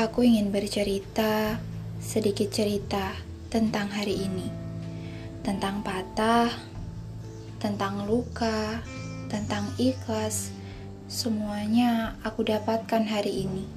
[0.00, 1.60] Aku ingin bercerita
[2.00, 3.12] sedikit cerita
[3.52, 4.48] tentang hari ini,
[5.44, 6.48] tentang patah,
[7.60, 8.80] tentang luka,
[9.28, 10.56] tentang ikhlas.
[11.04, 13.68] Semuanya aku dapatkan hari ini.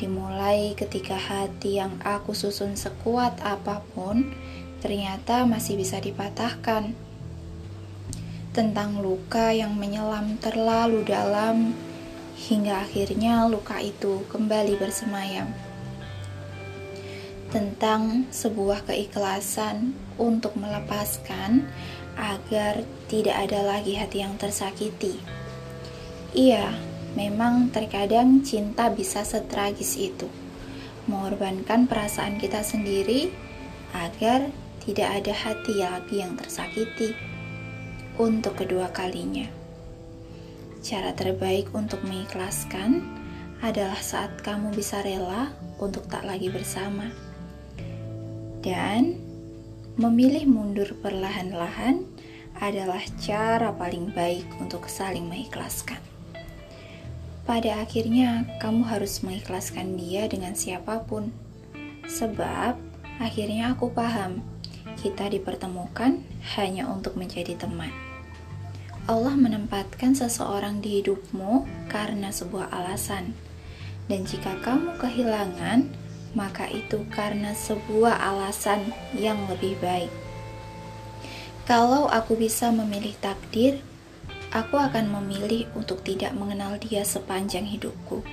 [0.00, 4.32] Dimulai ketika hati yang aku susun sekuat apa pun
[4.80, 6.96] ternyata masih bisa dipatahkan.
[8.56, 11.76] Tentang luka yang menyelam terlalu dalam
[12.34, 15.48] hingga akhirnya luka itu kembali bersemayam.
[17.54, 21.70] Tentang sebuah keikhlasan untuk melepaskan
[22.18, 25.22] agar tidak ada lagi hati yang tersakiti.
[26.34, 26.74] Iya,
[27.14, 30.26] memang terkadang cinta bisa setragis itu,
[31.06, 33.30] mengorbankan perasaan kita sendiri
[33.94, 34.50] agar
[34.82, 37.14] tidak ada hati lagi yang tersakiti
[38.18, 39.63] untuk kedua kalinya.
[40.84, 43.00] Cara terbaik untuk mengikhlaskan
[43.64, 45.48] adalah saat kamu bisa rela
[45.80, 47.08] untuk tak lagi bersama.
[48.60, 49.16] Dan
[49.96, 52.04] memilih mundur perlahan-lahan
[52.60, 56.04] adalah cara paling baik untuk saling mengikhlaskan.
[57.48, 61.32] Pada akhirnya, kamu harus mengikhlaskan dia dengan siapa pun,
[62.04, 62.76] sebab
[63.24, 64.44] akhirnya aku paham
[65.00, 66.20] kita dipertemukan
[66.60, 68.13] hanya untuk menjadi teman.
[69.04, 73.36] Allah menempatkan seseorang di hidupmu karena sebuah alasan,
[74.08, 75.92] dan jika kamu kehilangan,
[76.32, 78.80] maka itu karena sebuah alasan
[79.12, 80.08] yang lebih baik.
[81.68, 83.84] Kalau aku bisa memilih takdir,
[84.56, 88.24] aku akan memilih untuk tidak mengenal dia sepanjang hidupku.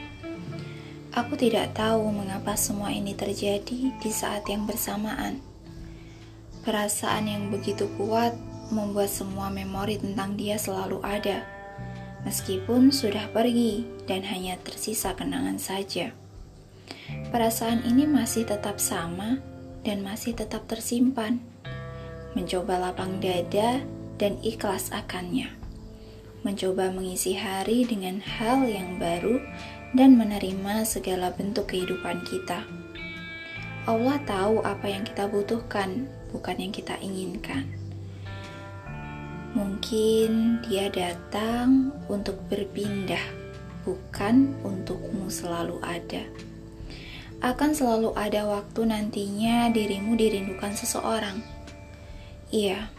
[1.12, 5.44] Aku tidak tahu mengapa semua ini terjadi di saat yang bersamaan.
[6.64, 8.32] Perasaan yang begitu kuat
[8.72, 11.46] membuat semua memori tentang dia selalu ada,
[12.24, 16.16] meskipun sudah pergi dan hanya tersisa kenangan saja.
[17.30, 19.40] Perasaan ini masih tetap sama
[19.84, 21.40] dan masih tetap tersimpan.
[22.32, 23.84] Mencoba lapang dada
[24.16, 25.52] dan ikhlas akannya.
[26.42, 29.38] Mencoba mengisi hari dengan hal yang baru
[29.94, 32.64] dan menerima segala bentuk kehidupan kita.
[33.90, 37.81] Allah tahu apa yang kita butuhkan, bukan yang kita inginkan.
[39.62, 43.22] Mungkin dia datang untuk berpindah,
[43.86, 46.26] bukan untukmu selalu ada.
[47.46, 51.46] Akan selalu ada waktu nantinya dirimu dirindukan seseorang.
[52.50, 52.90] Iya,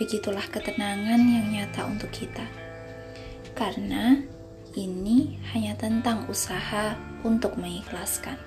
[0.00, 2.48] begitulah ketenangan yang nyata untuk kita.
[3.52, 4.16] Karena
[4.80, 8.40] ini hanya tentang usaha untuk mengikhlaskan.